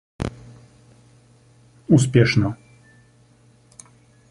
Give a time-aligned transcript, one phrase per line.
[1.93, 2.55] успешно